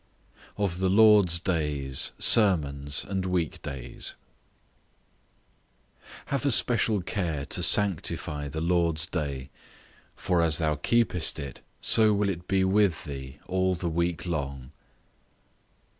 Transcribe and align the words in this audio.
OF 0.57 0.79
THE 0.79 0.89
LORD'S 0.89 1.37
DAYS, 1.37 2.11
SERMONS, 2.17 3.05
AND 3.07 3.27
WEEK 3.27 3.61
DAYS. 3.61 4.15
Have 6.25 6.43
a 6.43 6.51
special 6.51 7.03
care 7.03 7.45
to 7.45 7.61
sanctify 7.61 8.47
the 8.47 8.61
Lord's 8.61 9.05
day; 9.05 9.51
for 10.15 10.41
as 10.41 10.57
thou 10.57 10.73
keepest 10.73 11.37
it, 11.37 11.61
so 11.81 12.13
will 12.15 12.29
it 12.29 12.47
be 12.47 12.63
with 12.63 13.03
thee 13.03 13.37
all 13.45 13.75
the 13.75 13.89
week 13.91 14.25
long. 14.25 14.71